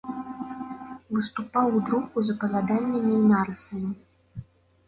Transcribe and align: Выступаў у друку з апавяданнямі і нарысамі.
Выступаў 1.17 1.67
у 1.79 1.81
друку 1.89 2.15
з 2.31 2.35
апавяданнямі 2.39 3.15
і 3.19 3.29
нарысамі. 3.33 3.93